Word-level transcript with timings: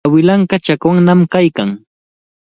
Awilanqa 0.07 0.55
chakwannami 0.65 1.25
kaykan. 1.33 1.69